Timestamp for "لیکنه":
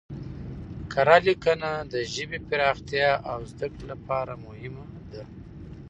1.27-1.69